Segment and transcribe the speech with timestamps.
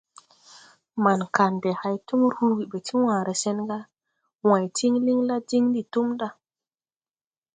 [1.03, 3.79] Man kandɛ hay tum ruugi ɓɛ ti wããre sen ga:
[4.47, 6.27] «wãy tiŋ liŋ la diŋ ndi tum ɗa!».